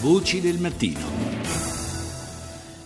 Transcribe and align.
Voci 0.00 0.40
del 0.40 0.58
mattino. 0.58 1.25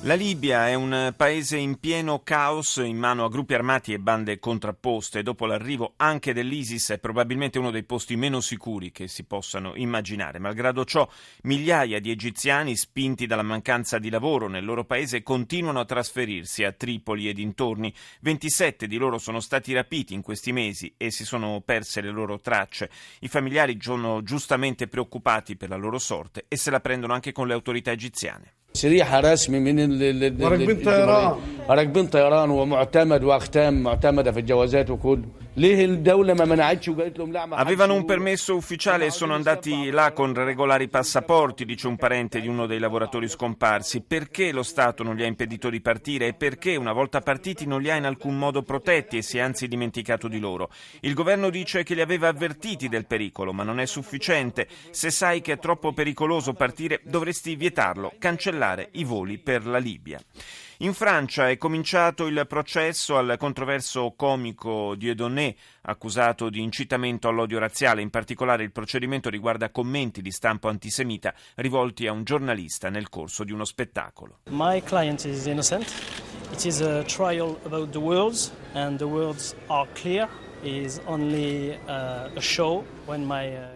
La 0.05 0.15
Libia 0.15 0.67
è 0.67 0.73
un 0.73 1.13
paese 1.15 1.59
in 1.59 1.79
pieno 1.79 2.23
caos 2.23 2.77
in 2.77 2.97
mano 2.97 3.27
a 3.27 3.29
gruppi 3.29 3.53
armati 3.53 3.93
e 3.93 3.99
bande 3.99 4.39
contrapposte. 4.39 5.23
Dopo 5.23 5.45
l'arrivo 5.45 5.93
anche 5.99 6.33
dell'ISIS 6.33 6.93
è 6.93 6.99
probabilmente 6.99 7.59
uno 7.59 7.71
dei 7.71 7.83
posti 7.83 8.17
meno 8.17 8.41
sicuri 8.41 8.93
che 8.93 9.09
si 9.09 9.25
possano 9.25 9.75
immaginare. 9.77 10.39
Malgrado 10.39 10.87
ciò, 10.87 11.07
migliaia 11.43 12.01
di 12.01 12.11
egiziani, 12.11 12.77
spinti 12.77 13.27
dalla 13.27 13.43
mancanza 13.43 13.99
di 13.99 14.09
lavoro 14.09 14.49
nel 14.49 14.65
loro 14.65 14.87
paese, 14.87 15.23
continuano 15.23 15.81
a 15.81 15.85
trasferirsi 15.85 16.65
a 16.65 16.73
Tripoli 16.73 17.29
e 17.29 17.35
dintorni. 17.35 17.95
27 18.23 18.87
di 18.87 18.97
loro 18.97 19.19
sono 19.19 19.39
stati 19.39 19.75
rapiti 19.75 20.15
in 20.15 20.23
questi 20.23 20.51
mesi 20.51 20.95
e 20.97 21.11
si 21.11 21.27
sono 21.27 21.61
perse 21.63 22.01
le 22.01 22.11
loro 22.11 22.41
tracce. 22.41 22.91
I 23.21 23.29
familiari 23.29 23.77
sono 23.79 24.23
giustamente 24.23 24.89
preoccupati 24.89 25.57
per 25.57 25.69
la 25.69 25.77
loro 25.77 25.99
sorte 25.99 26.47
e 26.49 26.57
se 26.57 26.71
la 26.71 26.81
prendono 26.81 27.13
anche 27.13 27.33
con 27.33 27.47
le 27.47 27.53
autorità 27.53 27.91
egiziane. 27.91 28.55
شريحة 28.75 29.21
رسمي 29.21 29.61
من 29.61 29.79
راكبين 30.43 30.77
طيران. 30.85 31.35
راكبين 31.71 32.07
طيران 32.07 32.51
ومعتمد 32.51 33.25
واختام 33.25 33.83
معتمدة 33.83 34.33
في 34.33 34.41
الجوازات 34.41 34.91
وكله 34.91 35.23
Avevano 37.51 37.95
un 37.95 38.05
permesso 38.05 38.55
ufficiale 38.55 39.07
e 39.07 39.11
sono 39.11 39.35
andati 39.35 39.91
là 39.91 40.13
con 40.13 40.33
regolari 40.33 40.87
passaporti, 40.87 41.65
dice 41.65 41.89
un 41.89 41.97
parente 41.97 42.41
di 42.41 42.47
uno 42.47 42.67
dei 42.67 42.79
lavoratori 42.79 43.29
scomparsi. 43.29 44.01
Perché 44.01 44.53
lo 44.53 44.63
Stato 44.63 45.03
non 45.03 45.17
gli 45.17 45.25
ha 45.25 45.27
impedito 45.27 45.69
di 45.69 45.81
partire 45.81 46.29
e 46.29 46.35
perché 46.35 46.77
una 46.77 46.93
volta 46.93 47.21
partiti 47.21 47.67
non 47.67 47.83
li 47.83 47.91
ha 47.91 47.97
in 47.97 48.05
alcun 48.05 48.39
modo 48.39 48.63
protetti 48.63 49.17
e 49.17 49.23
si 49.23 49.39
è 49.39 49.41
anzi 49.41 49.67
dimenticato 49.67 50.29
di 50.29 50.39
loro? 50.39 50.71
Il 51.01 51.15
governo 51.15 51.51
dice 51.51 51.83
che 51.83 51.95
li 51.95 52.01
aveva 52.01 52.29
avvertiti 52.29 52.89
del 52.89 53.07
pericolo, 53.07 53.53
ma 53.53 53.65
non 53.65 53.81
è 53.81 53.87
sufficiente. 53.87 54.69
Se 54.91 55.11
sai 55.11 55.41
che 55.41 55.55
è 55.55 55.59
troppo 55.59 55.93
pericoloso 55.93 56.53
partire, 56.53 57.01
dovresti 57.03 57.57
vietarlo, 57.57 58.13
cancellare 58.21 58.91
i 58.93 59.03
voli 59.03 59.39
per 59.39 59.67
la 59.67 59.79
Libia. 59.79 60.21
In 60.83 60.95
Francia 60.95 61.51
è 61.51 61.59
cominciato 61.59 62.27
il 62.27 62.47
processo 62.49 63.19
al 63.19 63.37
controverso 63.39 64.15
comico 64.17 64.95
Dieudonné, 64.95 65.55
accusato 65.83 66.49
di 66.49 66.63
incitamento 66.63 67.29
all'odio 67.29 67.59
razziale. 67.59 68.01
In 68.01 68.09
particolare 68.09 68.63
il 68.63 68.73
procedimento 68.73 69.29
riguarda 69.29 69.69
commenti 69.69 70.23
di 70.23 70.31
stampo 70.31 70.69
antisemita 70.69 71.35
rivolti 71.57 72.07
a 72.07 72.13
un 72.13 72.25
giornalista 72.25 72.89
nel 72.89 73.11
corso 73.11 73.45
di 73.45 73.53
uno 73.53 73.67
spettacolo. 73.67 74.39
My 74.49 74.83
client 74.83 75.23
is 75.27 75.45
innocent. 75.45 75.85
It 76.51 76.65
is 76.65 76.81
a 76.81 77.03
trial 77.03 77.59
about 77.65 77.91
the 77.91 78.01
words 78.01 78.51
and 78.73 78.97
the 78.97 79.05
words 79.05 79.55
are 79.67 79.87
clear. 79.93 80.31
Uh, 80.63 80.89
uh, 81.89 82.29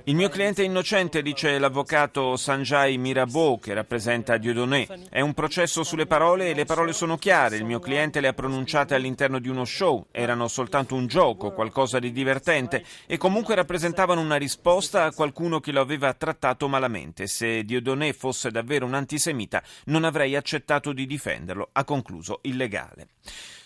Il 0.05 0.15
mio 0.15 0.29
cliente 0.29 0.63
è 0.63 0.65
innocente, 0.65 1.21
dice 1.21 1.59
l'avvocato 1.59 2.37
Sanjay 2.37 2.97
Mirabeau, 2.97 3.59
che 3.59 3.75
rappresenta 3.75 4.37
Dieudonné. 4.37 4.87
È 5.11 5.21
un 5.21 5.35
processo 5.35 5.83
sulle 5.83 6.07
parole 6.07 6.51
e 6.51 6.55
le 6.55 6.65
parole 6.65 6.93
sono 6.93 7.17
chiare. 7.17 7.57
Il 7.57 7.65
mio 7.65 7.81
cliente 7.81 8.21
le 8.21 8.29
ha 8.29 8.33
pronunciate 8.33 8.95
all'interno 8.95 9.41
di 9.41 9.49
uno 9.49 9.65
show. 9.65 10.07
Erano 10.13 10.47
soltanto 10.47 10.95
un 10.95 11.07
gioco, 11.07 11.53
qualcosa 11.53 11.99
di 11.99 12.13
divertente, 12.13 12.85
e 13.07 13.17
comunque 13.17 13.57
rappresentavano 13.57 14.21
una 14.21 14.37
risposta 14.37 15.05
a 15.05 15.13
qualcuno 15.13 15.59
che 15.59 15.73
lo 15.73 15.81
aveva 15.81 16.13
trattato 16.15 16.69
malamente. 16.69 17.27
Se 17.27 17.65
Dieudonné 17.65 18.13
fosse 18.13 18.53
davvero 18.53 18.87
un 18.87 18.95
antisemita, 18.95 19.63
non 19.87 20.05
avrei 20.05 20.37
accettato 20.37 20.93
di 20.93 21.07
difenderlo, 21.07 21.71
ha 21.73 21.85
concluso 21.85 22.39
il 22.43 22.57
legale. 22.57 23.09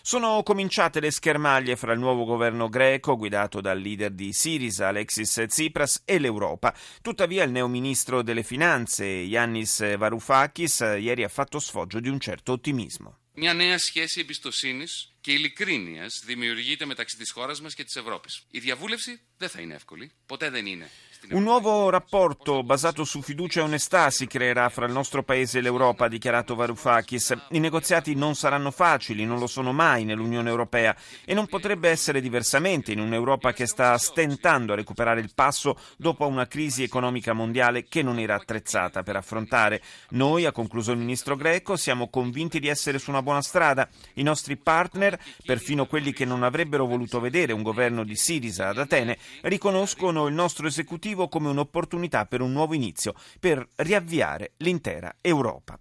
Sono 0.01 0.41
cominciate 0.43 1.01
le 1.01 1.11
schermaglie 1.11 1.75
fra 1.75 1.91
il 1.93 1.99
nuovo 1.99 2.23
governo 2.23 2.69
greco, 2.69 3.17
guidato 3.17 3.61
dal 3.61 3.77
leader 3.77 4.09
di 4.09 4.33
Sirisa, 4.33 4.87
Alexis 4.87 5.43
Tsipras, 5.45 5.58
e 6.05 6.19
l'Europa. 6.19 6.73
Tuttavia 7.01 7.43
il 7.43 7.51
neoministro 7.51 8.21
delle 8.21 8.43
finanze, 8.43 9.05
Yannis 9.05 9.97
Varoufakis, 9.97 10.79
ieri 10.79 11.23
ha 11.23 11.27
fatto 11.27 11.59
sfoggio 11.59 11.99
di 11.99 12.09
un 12.09 12.19
certo 12.19 12.53
ottimismo. 12.53 13.17
Μια 13.41 13.53
νέα 13.53 13.77
σχέση 13.77 14.19
εμπιστοσύνης 14.19 15.13
και 15.21 15.31
ειλικρίνειας 15.31 16.21
δημιουργείται 16.25 16.85
μεταξύ 16.85 17.17
της 17.17 17.31
χώρας 17.31 17.61
μας 17.61 17.73
και 17.73 17.83
της 17.83 17.95
Ευρώπης. 17.95 18.43
Η 18.51 18.59
διαβούλευση 18.59 19.21
δεν 19.37 19.49
θα 19.49 19.61
είναι 19.61 19.73
εύκολη. 19.73 20.11
Ποτέ 20.25 20.49
δεν 20.49 20.65
είναι. 20.65 20.89
Un 21.27 21.43
nuovo 21.43 21.89
rapporto 21.91 22.63
basato 22.63 23.03
su 23.03 23.21
fiducia 23.21 23.59
e 23.59 23.63
onestà 23.63 24.09
si 24.09 24.25
creerà 24.25 24.69
fra 24.69 24.87
il 24.87 24.93
nostro 24.93 25.21
paese 25.21 25.59
e 25.59 25.61
l'Europa, 25.61 26.05
ha 26.05 26.09
dichiarato 26.09 26.55
Varoufakis. 26.55 27.37
I 27.49 27.59
negoziati 27.59 28.15
non 28.15 28.33
saranno 28.33 28.71
facili, 28.71 29.25
non 29.25 29.37
lo 29.37 29.45
sono 29.45 29.71
mai 29.71 30.05
nell'Unione 30.05 30.49
Europea 30.49 30.95
e 31.25 31.35
non 31.35 31.45
potrebbe 31.45 31.89
essere 31.89 32.19
diversamente 32.19 32.93
in 32.93 32.99
un'Europa 32.99 33.51
che 33.51 33.67
sta 33.67 33.95
stentando 33.99 34.73
a 34.73 34.77
recuperare 34.77 35.19
il 35.19 35.31
passo 35.35 35.77
dopo 35.97 36.25
una 36.25 36.47
crisi 36.47 36.81
economica 36.81 37.33
mondiale 37.33 37.83
che 37.83 38.01
non 38.01 38.17
era 38.17 38.33
attrezzata 38.33 39.03
per 39.03 39.17
affrontare. 39.17 39.83
Noi, 40.11 40.45
ha 40.45 40.51
concluso 40.51 40.93
il 40.93 40.97
ministro 40.97 41.35
greco, 41.35 41.75
siamo 41.75 42.09
convinti 42.09 42.59
di 42.59 42.69
essere 42.69 42.97
su 42.97 43.11
una 43.11 43.21
buona 43.21 43.43
strada. 43.43 43.87
I 44.15 44.23
nostri 44.23 44.55
partner, 44.57 45.19
perfino 45.45 45.85
quelli 45.85 46.11
che 46.11 46.25
non 46.25 46.41
avrebbero 46.41 46.87
voluto 46.87 47.19
vedere 47.19 47.53
un 47.53 47.61
governo 47.61 48.03
di 48.03 48.15
Sirisa 48.15 48.69
ad 48.69 48.79
Atene, 48.79 49.17
riconoscono 49.41 50.25
il 50.25 50.33
nostro 50.33 50.65
esecutivo 50.65 51.07
motivo 51.09 51.27
come 51.27 51.49
un'opportunità 51.49 52.25
per 52.25 52.41
un 52.41 52.51
nuovo 52.51 52.73
inizio, 52.73 53.13
per 53.39 53.65
riavviare 53.77 54.53
l'intera 54.57 55.15
Europa. 55.21 55.79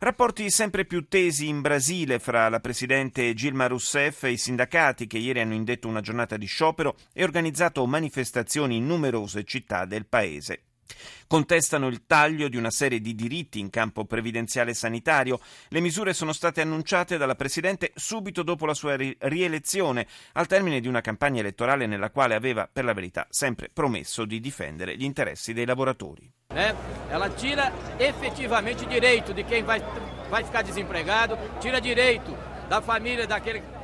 Rapporti 0.00 0.48
sempre 0.50 0.84
più 0.84 1.08
tesi 1.08 1.48
in 1.48 1.60
Brasile 1.60 2.18
fra 2.18 2.48
la 2.48 2.60
presidente 2.60 3.34
Gilma 3.34 3.66
Rousseff 3.66 4.24
e 4.24 4.32
i 4.32 4.36
sindacati 4.36 5.06
che 5.06 5.18
ieri 5.18 5.40
hanno 5.40 5.54
indetto 5.54 5.88
una 5.88 6.00
giornata 6.00 6.36
di 6.36 6.46
sciopero 6.46 6.96
e 7.12 7.24
organizzato 7.24 7.84
manifestazioni 7.86 8.76
in 8.76 8.86
numerose 8.86 9.44
città 9.44 9.86
del 9.86 10.06
paese. 10.06 10.67
Contestano 11.26 11.88
il 11.88 12.06
taglio 12.06 12.48
di 12.48 12.56
una 12.56 12.70
serie 12.70 13.00
di 13.00 13.14
diritti 13.14 13.60
in 13.60 13.70
campo 13.70 14.04
previdenziale 14.04 14.70
e 14.70 14.74
sanitario. 14.74 15.40
Le 15.68 15.80
misure 15.80 16.14
sono 16.14 16.32
state 16.32 16.60
annunciate 16.60 17.16
dalla 17.16 17.34
Presidente 17.34 17.92
subito 17.94 18.42
dopo 18.42 18.66
la 18.66 18.74
sua 18.74 18.96
rielezione, 18.96 20.06
al 20.32 20.46
termine 20.46 20.80
di 20.80 20.88
una 20.88 21.00
campagna 21.00 21.40
elettorale 21.40 21.86
nella 21.86 22.10
quale 22.10 22.34
aveva, 22.34 22.68
per 22.72 22.84
la 22.84 22.94
verità, 22.94 23.26
sempre 23.30 23.70
promesso 23.72 24.24
di 24.24 24.40
difendere 24.40 24.96
gli 24.96 25.04
interessi 25.04 25.52
dei 25.52 25.66
lavoratori. 25.66 26.30
Eh, 26.48 26.74
ela 27.10 27.28
tira 27.30 27.70
effettivamente 27.98 28.86
direito 28.86 29.32
di 29.32 29.44
chi 29.44 29.60
vai, 29.60 29.82
vai 30.28 30.44
ficar 30.44 30.64
desempregado, 30.64 31.56
tira 31.58 31.78
direito 31.78 32.36
da 32.68 32.80
família 32.80 33.26
daquele 33.26 33.77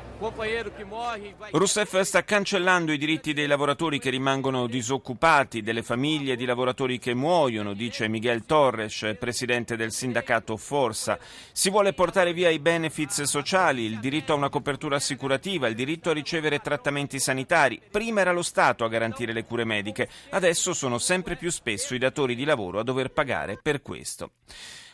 Rousseff 1.51 2.01
sta 2.01 2.25
cancellando 2.25 2.93
i 2.93 2.99
diritti 2.99 3.33
dei 3.33 3.47
lavoratori 3.47 3.99
che 3.99 4.11
rimangono 4.11 4.67
disoccupati, 4.67 5.61
delle 5.61 5.83
famiglie 5.83 6.37
di 6.37 6.45
lavoratori 6.45 6.99
che 6.99 7.15
muoiono, 7.15 7.75
dice 7.75 8.09
Miguel 8.09 8.47
Torres, 8.47 9.17
presidente 9.19 9.77
del 9.77 9.93
sindacato 9.93 10.57
Forza. 10.57 11.19
Si 11.53 11.69
vuole 11.69 11.93
portare 11.93 12.33
via 12.33 12.49
i 12.49 12.61
benefits 12.61 13.23
sociali, 13.23 13.83
il 13.85 13.99
diritto 13.99 14.33
a 14.33 14.37
una 14.37 14.49
copertura 14.49 14.97
assicurativa, 14.97 15.67
il 15.67 15.75
diritto 15.75 16.11
a 16.11 16.15
ricevere 16.15 16.61
trattamenti 16.61 17.19
sanitari. 17.19 17.81
Prima 17.91 18.21
era 18.21 18.33
lo 18.33 18.43
Stato 18.43 18.85
a 18.85 18.89
garantire 18.89 19.33
le 19.33 19.45
cure 19.45 19.65
mediche, 19.65 20.09
adesso 20.31 20.73
sono 20.75 20.99
sempre 20.99 21.37
più 21.37 21.51
spesso 21.51 21.95
i 21.95 21.99
datori 21.99 22.35
di 22.35 22.45
lavoro 22.45 22.79
a 22.79 22.85
dover 22.85 23.11
pagare 23.11 23.59
per 23.61 23.83
questo. 23.83 24.31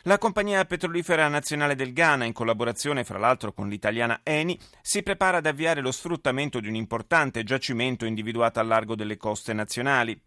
La 0.05 0.17
compagnia 0.17 0.65
petrolifera 0.65 1.29
nazionale 1.29 1.75
del 1.75 1.93
Ghana, 1.93 2.25
in 2.25 2.33
collaborazione 2.33 3.05
fra 3.05 3.19
l'altro 3.19 3.53
con 3.53 3.69
l'italiana 3.69 4.21
Eni, 4.23 4.59
si 4.81 5.03
prepara 5.03 5.39
ad 5.39 5.47
avviare 5.47 5.83
lo 5.83 5.93
sfruttamento 5.93 6.59
di 6.59 6.69
un 6.69 6.75
importante 6.75 7.45
giacimento 7.45 8.07
individuato 8.07 8.61
al 8.61 8.67
largo 8.67 8.95
delle 8.95 9.19
coste 9.19 9.53
nazionali. 9.53 10.19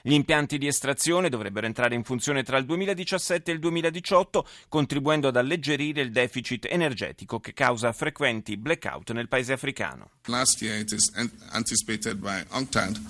Gli 0.00 0.12
impianti 0.12 0.58
di 0.58 0.68
estrazione 0.68 1.28
dovrebbero 1.28 1.66
entrare 1.66 1.96
in 1.96 2.04
funzione 2.04 2.44
tra 2.44 2.56
il 2.56 2.66
2017 2.66 3.50
e 3.50 3.54
il 3.54 3.60
2018, 3.60 4.46
contribuendo 4.68 5.26
ad 5.26 5.36
alleggerire 5.36 6.02
il 6.02 6.12
deficit 6.12 6.66
energetico 6.70 7.40
che 7.40 7.52
causa 7.52 7.92
frequenti 7.92 8.56
blackout 8.56 9.10
nel 9.10 9.26
paese 9.26 9.52
africano. 9.52 10.10
Last 10.26 10.62
year 10.62 10.78
it 10.78 10.92
is 10.92 11.10
anticipated 11.50 12.18
by 12.18 12.44
UNCTAD 12.52 13.00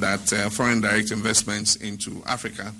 that 0.00 0.32
uh, 0.32 0.48
foreign 0.48 0.80
direct 0.80 1.10
investments 1.10 1.74
into 1.74 2.22
Africa 2.24 2.72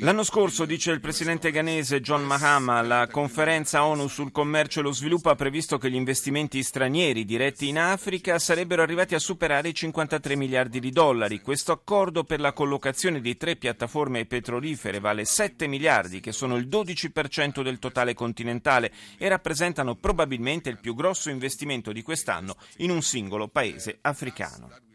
L'anno 0.00 0.22
scorso, 0.22 0.64
dice 0.64 0.90
il 0.90 1.00
presidente 1.00 1.50
ghanese 1.50 2.00
John 2.00 2.24
Mahama, 2.24 2.82
la 2.82 3.08
conferenza 3.10 3.84
ONU 3.84 4.08
sul 4.08 4.32
commercio 4.32 4.80
e 4.80 4.82
lo 4.82 4.92
sviluppo 4.92 5.30
ha 5.30 5.34
previsto 5.34 5.78
che 5.78 5.90
gli 5.90 5.94
investimenti 5.94 6.62
stranieri 6.62 7.24
diretti 7.24 7.68
in 7.68 7.78
Africa 7.78 8.38
sarebbero 8.38 8.82
arrivati 8.82 9.14
a 9.14 9.18
superare 9.18 9.68
i 9.68 9.74
53 9.74 10.36
miliardi 10.36 10.80
di 10.80 10.90
dollari. 10.90 11.40
Questo 11.40 11.72
accordo 11.72 12.24
per 12.24 12.40
la 12.40 12.52
collocazione 12.52 13.20
di 13.20 13.36
tre 13.36 13.56
piattaforme 13.56 14.26
petrolifere 14.26 15.00
vale 15.00 15.24
7 15.24 15.66
miliardi, 15.66 16.20
che 16.20 16.32
sono 16.32 16.56
il 16.56 16.68
12% 16.68 17.62
del 17.62 17.78
totale 17.78 18.14
continentale 18.14 18.92
e 19.16 19.28
rappresentano 19.28 19.96
probabilmente 19.96 20.70
il 20.70 20.78
più 20.78 20.94
grosso 20.94 21.30
investimento 21.30 21.92
di 21.92 22.02
quest'anno 22.02 22.56
in 22.78 22.90
un 22.90 23.02
singolo 23.02 23.48
paese 23.48 23.98
africano. 24.02 24.87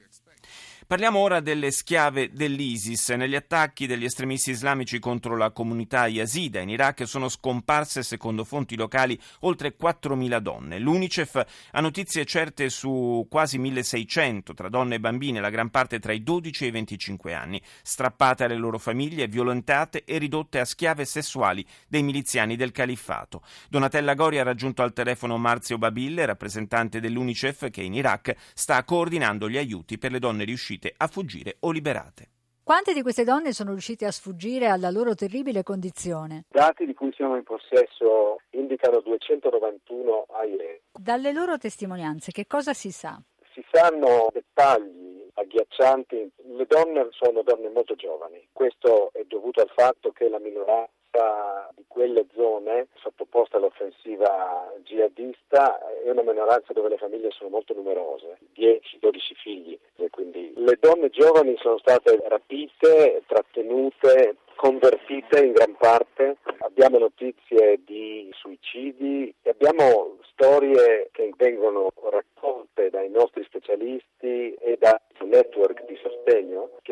Parliamo 0.93 1.17
ora 1.17 1.39
delle 1.39 1.71
schiave 1.71 2.29
dell'ISIS. 2.31 3.09
Negli 3.09 3.33
attacchi 3.33 3.87
degli 3.87 4.03
estremisti 4.03 4.51
islamici 4.51 4.99
contro 4.99 5.35
la 5.35 5.49
comunità 5.49 6.05
yazida 6.05 6.59
in 6.59 6.69
Iraq 6.69 7.07
sono 7.07 7.29
scomparse, 7.29 8.03
secondo 8.03 8.43
fonti 8.43 8.75
locali, 8.75 9.19
oltre 9.39 9.75
4.000 9.75 10.37
donne. 10.37 10.77
L'UNICEF 10.77 11.45
ha 11.71 11.81
notizie 11.81 12.25
certe 12.25 12.69
su 12.69 13.25
quasi 13.27 13.57
1.600 13.57 14.53
tra 14.53 14.69
donne 14.69 14.93
e 14.93 14.99
bambine, 14.99 15.41
la 15.41 15.49
gran 15.49 15.71
parte 15.71 15.97
tra 15.97 16.13
i 16.13 16.21
12 16.21 16.65
e 16.65 16.67
i 16.67 16.71
25 16.71 17.33
anni, 17.33 17.59
strappate 17.81 18.43
alle 18.43 18.57
loro 18.57 18.77
famiglie, 18.77 19.25
violentate 19.25 20.03
e 20.03 20.19
ridotte 20.19 20.59
a 20.59 20.65
schiave 20.65 21.05
sessuali 21.05 21.65
dei 21.87 22.03
miliziani 22.03 22.55
del 22.55 22.71
califfato. 22.71 23.41
Donatella 23.67 24.13
Gori 24.13 24.37
ha 24.37 24.43
raggiunto 24.43 24.83
al 24.83 24.93
telefono 24.93 25.39
Marzio 25.39 25.79
Babille, 25.79 26.27
rappresentante 26.27 26.99
dell'UNICEF 26.99 27.71
che 27.71 27.81
in 27.81 27.95
Iraq 27.95 28.35
sta 28.53 28.83
coordinando 28.83 29.49
gli 29.49 29.57
aiuti 29.57 29.97
per 29.97 30.11
le 30.11 30.19
donne 30.19 30.43
riuscite 30.43 30.81
riuscite 30.83 30.93
a 30.97 31.07
fuggire 31.07 31.55
o 31.61 31.71
liberate. 31.71 32.27
Quante 32.63 32.93
di 32.93 33.01
queste 33.01 33.23
donne 33.23 33.51
sono 33.51 33.71
riuscite 33.71 34.05
a 34.05 34.11
sfuggire 34.11 34.67
alla 34.67 34.89
loro 34.89 35.15
terribile 35.15 35.63
condizione? 35.63 36.45
I 36.49 36.57
dati 36.57 36.85
di 36.85 36.93
cui 36.93 37.11
siamo 37.13 37.35
in 37.35 37.43
possesso 37.43 38.39
indicano 38.51 39.01
291 39.01 40.25
a 40.29 40.45
ieri. 40.45 40.81
Dalle 40.91 41.33
loro 41.33 41.57
testimonianze 41.57 42.31
che 42.31 42.47
cosa 42.47 42.73
si 42.73 42.91
sa? 42.91 43.21
Si 43.53 43.63
sanno 43.69 44.29
dettagli 44.31 45.29
agghiaccianti. 45.33 46.31
Le 46.55 46.65
donne 46.65 47.07
sono 47.11 47.41
donne 47.43 47.69
molto 47.69 47.95
giovani. 47.95 48.47
Questo 48.53 49.11
è 49.11 49.23
dovuto 49.27 49.61
al 49.61 49.71
fatto 49.75 50.11
che 50.11 50.29
la 50.29 50.39
minoranza 50.39 50.91
di 51.75 51.83
quelle 51.87 52.25
zone 52.33 52.87
sottoposte 52.95 53.57
all'offensiva 53.57 54.73
jihadista 54.83 55.79
è 56.03 56.09
una 56.09 56.23
minoranza 56.23 56.73
dove 56.73 56.89
le 56.89 56.97
famiglie 56.97 57.29
sono 57.31 57.49
molto 57.49 57.73
numerose, 57.73 58.39
10-12 58.55 58.79
figli, 59.41 59.79
quindi 60.09 60.53
le 60.55 60.77
donne 60.79 61.09
giovani 61.09 61.55
sono 61.57 61.77
state 61.77 62.19
rapite, 62.27 63.23
trattenute, 63.27 64.37
convertite 64.55 65.45
in 65.45 65.51
gran 65.51 65.75
parte, 65.75 66.37
abbiamo 66.59 66.97
notizie 66.97 67.79
di 67.83 68.29
suicidi 68.33 69.33
abbiamo 69.49 70.17
storie 70.31 71.09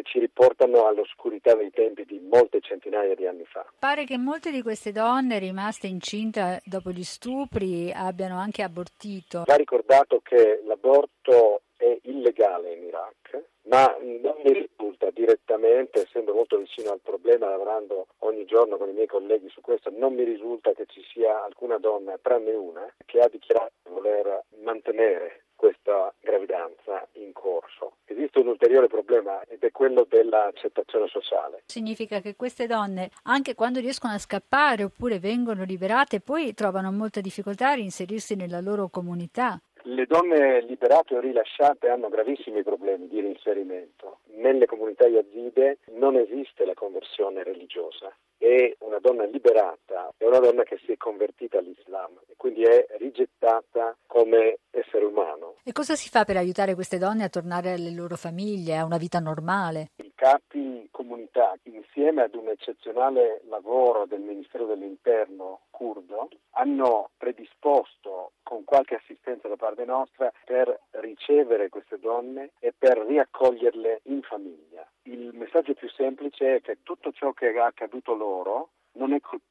che 0.01 0.03
ci 0.03 0.19
riportano 0.19 0.86
all'oscurità 0.86 1.56
dei 1.56 1.71
tempi 1.71 2.06
di 2.06 2.19
molte 2.19 2.59
centinaia 2.62 3.15
di 3.15 3.27
anni 3.27 3.45
fa. 3.45 3.65
Pare 3.77 4.06
che 4.06 4.18
molte 4.18 4.51
di 4.51 4.62
queste 4.62 4.92
donne 4.92 5.39
rimaste 5.39 5.88
incinte 5.88 6.62
dopo 6.65 6.89
gli 6.92 7.03
stupri 7.03 7.92
abbiano 7.94 8.38
anche 8.38 8.63
abortito. 8.63 9.44
Va 9.45 9.56
ricordato 9.56 10.19
che 10.24 10.62
l'aborto 10.65 11.62
è 11.77 11.98
illegale 12.03 12.74
in 12.74 12.83
Iraq, 12.83 13.44
ma 13.63 13.95
non 14.00 14.36
mi 14.44 14.53
risulta 14.53 15.09
direttamente, 15.12 16.01
essendo 16.01 16.33
molto 16.33 16.57
vicino 16.57 16.92
al 16.92 17.00
problema, 17.01 17.50
lavorando 17.50 18.07
ogni 18.19 18.45
giorno 18.45 18.77
con 18.77 18.89
i 18.89 18.94
miei 18.94 19.07
colleghi 19.07 19.50
su 19.50 19.62
questo, 19.62 19.92
non 19.95 20.13
mi 20.13 20.24
risulta 20.24 20.74
che 20.74 20.86
ci 20.88 21.01
sia 21.12 21.44
alcuna 21.44 21.77
donna, 21.77 22.18
tranne 22.21 22.53
una, 22.53 22.92
che 23.06 23.19
ha 23.19 23.30
dichiarato 23.30 23.71
di 23.83 23.92
voler 23.92 24.44
mantenere 24.63 25.44
questa 25.56 26.12
gravidanza 26.19 27.07
in 27.13 27.33
corso. 27.33 27.98
Esiste 28.11 28.39
un 28.39 28.47
ulteriore 28.47 28.87
problema 28.87 29.41
ed 29.47 29.63
è 29.63 29.71
quello 29.71 30.05
dell'accettazione 30.07 31.07
sociale. 31.07 31.63
Significa 31.65 32.19
che 32.19 32.35
queste 32.35 32.67
donne, 32.67 33.09
anche 33.23 33.55
quando 33.55 33.79
riescono 33.79 34.11
a 34.13 34.17
scappare 34.17 34.83
oppure 34.83 35.19
vengono 35.19 35.63
liberate, 35.63 36.19
poi 36.19 36.53
trovano 36.53 36.91
molta 36.91 37.21
difficoltà 37.21 37.69
a 37.69 37.75
reinserirsi 37.75 38.35
nella 38.35 38.59
loro 38.59 38.89
comunità. 38.89 39.61
Le 39.83 40.05
donne 40.05 40.61
liberate 40.61 41.15
o 41.15 41.19
rilasciate 41.21 41.87
hanno 41.87 42.09
gravissimi 42.09 42.63
problemi 42.63 43.07
di 43.07 43.21
reinserimento. 43.21 44.19
Nelle 44.35 44.65
comunità 44.65 45.07
yazide 45.07 45.77
non 45.93 46.17
esiste 46.17 46.65
la 46.65 46.73
conversione 46.73 47.43
religiosa 47.43 48.13
e 48.37 48.75
una 48.79 48.99
donna 48.99 49.23
liberata 49.23 50.13
è 50.17 50.25
una 50.25 50.39
donna 50.39 50.63
che 50.63 50.79
si 50.85 50.91
è 50.91 50.97
convertita 50.97 51.59
all'Islam 51.59 52.19
e 52.27 52.33
quindi 52.35 52.63
è 52.63 52.85
rigettata 52.97 53.95
come 54.05 54.57
essere 54.71 55.05
umano. 55.05 55.50
E 55.63 55.73
cosa 55.73 55.93
si 55.93 56.09
fa 56.09 56.25
per 56.25 56.37
aiutare 56.37 56.73
queste 56.73 56.97
donne 56.97 57.23
a 57.23 57.29
tornare 57.29 57.73
alle 57.73 57.91
loro 57.91 58.15
famiglie, 58.15 58.77
a 58.77 58.83
una 58.83 58.97
vita 58.97 59.19
normale? 59.19 59.91
I 59.97 60.11
capi 60.15 60.87
comunità, 60.89 61.53
insieme 61.65 62.23
ad 62.23 62.33
un 62.33 62.47
eccezionale 62.47 63.43
lavoro 63.47 64.07
del 64.07 64.21
Ministero 64.21 64.65
dell'Interno 64.65 65.67
curdo, 65.69 66.29
hanno 66.53 67.11
predisposto 67.15 68.31
con 68.41 68.63
qualche 68.63 68.95
assistenza 68.95 69.47
da 69.47 69.55
parte 69.55 69.85
nostra 69.85 70.31
per 70.45 70.81
ricevere 70.93 71.69
queste 71.69 71.99
donne 71.99 72.53
e 72.57 72.73
per 72.75 72.97
riaccoglierle 72.97 74.01
in 74.05 74.23
famiglia. 74.23 74.83
Il 75.03 75.29
messaggio 75.33 75.75
più 75.75 75.89
semplice 75.89 76.55
è 76.55 76.61
che 76.61 76.79
tutto 76.81 77.11
ciò 77.11 77.33
che 77.33 77.51
è 77.51 77.57
accaduto 77.59 78.15
loro 78.15 78.69
non 78.93 79.13
è 79.13 79.19
colpa 79.19 79.50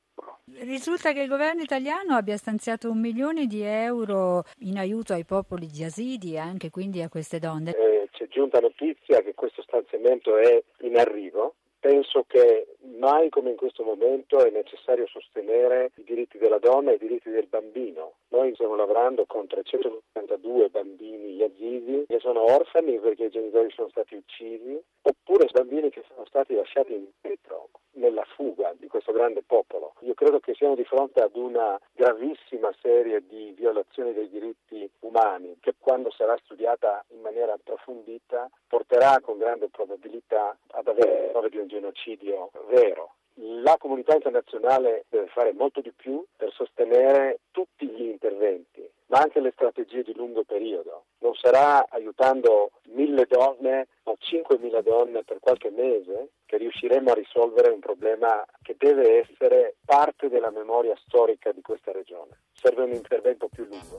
Risulta 0.60 1.12
che 1.12 1.22
il 1.22 1.28
governo 1.28 1.62
italiano 1.62 2.14
abbia 2.14 2.36
stanziato 2.36 2.90
un 2.90 3.00
milione 3.00 3.46
di 3.46 3.62
euro 3.62 4.42
in 4.58 4.76
aiuto 4.76 5.14
ai 5.14 5.24
popoli 5.24 5.66
yazidi 5.72 6.34
e 6.34 6.38
anche 6.38 6.68
quindi 6.68 7.00
a 7.00 7.08
queste 7.08 7.38
donne. 7.38 7.70
Eh, 7.70 8.08
c'è 8.12 8.28
giunta 8.28 8.60
notizia 8.60 9.22
che 9.22 9.32
questo 9.32 9.62
stanziamento 9.62 10.36
è 10.36 10.62
in 10.80 10.98
arrivo. 10.98 11.54
Penso 11.80 12.26
che 12.28 12.76
mai 12.98 13.30
come 13.30 13.50
in 13.50 13.56
questo 13.56 13.84
momento 13.84 14.44
è 14.44 14.50
necessario 14.50 15.06
sostenere 15.06 15.92
i 15.94 16.04
diritti 16.04 16.36
della 16.36 16.58
donna 16.58 16.90
e 16.90 16.96
i 16.96 16.98
diritti 16.98 17.30
del 17.30 17.46
bambino. 17.46 18.16
Noi 18.28 18.52
stiamo 18.52 18.76
lavorando 18.76 19.24
con 19.24 19.46
392 19.46 20.68
bambini 20.68 21.36
yazidi 21.36 22.04
che 22.06 22.18
sono 22.18 22.42
orfani 22.42 22.98
perché 22.98 23.24
i 23.24 23.30
genitori 23.30 23.70
sono 23.70 23.88
stati 23.88 24.14
uccisi, 24.14 24.78
oppure 25.00 25.48
bambini 25.50 25.88
che 25.88 26.04
sono 26.06 26.26
stati 26.26 26.54
lasciati 26.54 26.92
indietro 26.92 27.69
nella 27.92 28.25
fuga 28.34 28.75
di 28.78 28.87
questo 28.87 29.12
grande 29.12 29.42
popolo. 29.42 29.94
Io 30.00 30.14
credo 30.14 30.40
che 30.40 30.54
siamo 30.54 30.75
di 30.75 30.84
fronte 30.84 31.20
ad 31.20 31.34
una 31.37 31.78
gravissima 31.92 32.72
serie 32.81 33.22
di 33.26 33.52
violazioni 33.56 34.12
dei 34.12 34.28
diritti 34.28 34.88
umani 35.00 35.56
che 35.60 35.75
quando 35.78 36.10
sarà 36.10 36.37
studiata 36.44 37.04
in 37.08 37.20
maniera 37.20 37.52
approfondita 37.52 38.48
porterà 38.66 39.20
con 39.20 39.38
grande 39.38 39.69
probabilità 39.69 40.56
ad 40.69 40.88
avere 40.88 41.26
il 41.26 41.31
nome 41.32 41.48
di 41.48 41.58
un 41.58 41.66
genocidio 41.66 42.50
vero. 42.69 43.14
La 43.34 43.76
comunità 43.78 44.14
internazionale 44.14 45.06
deve 45.08 45.28
fare 45.28 45.52
molto 45.52 45.81
di 45.81 45.92
più 45.92 46.22
per 46.37 46.52
sostenere 46.52 47.40
tutti 47.50 47.87
gli 47.87 48.02
interventi, 48.02 48.87
ma 49.06 49.19
anche 49.20 49.40
le 49.40 49.52
strategie 49.52 50.02
di 50.02 50.14
lungo 50.14 50.42
periodo. 50.44 51.04
Non 51.19 51.34
sarà 51.34 51.87
aiutando 51.88 52.70
mille 52.92 53.26
donne 53.26 53.88
o 54.04 54.16
cinquemila 54.19 54.81
donne 54.82 55.25
per 55.25 55.38
qualche 55.40 55.70
mese 55.70 56.31
che 56.46 56.56
riusciremo 56.56 57.10
a 57.10 57.14
risolvere 57.14 57.70
un 57.70 57.81
problema 57.81 58.44
che 58.62 58.76
deve 58.78 59.20
essere 59.20 59.76
parte 59.84 60.28
della 60.28 60.50
memoria 60.50 60.96
storica 61.04 61.52
di 61.52 61.60
questa 61.60 61.92
regione. 61.92 62.40
Serve 62.52 62.84
un 62.84 62.92
intervento 62.92 63.48
più 63.48 63.64
lungo. 63.64 63.98